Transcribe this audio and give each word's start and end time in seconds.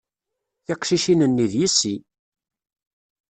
Tiqcicin-nni, 0.65 1.45
d 1.51 1.53
yessi. 1.59 1.95